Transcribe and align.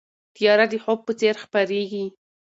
تیاره 0.35 0.65
د 0.71 0.73
خوب 0.83 0.99
په 1.07 1.13
څېر 1.19 1.35
خپرېږي. 1.43 2.05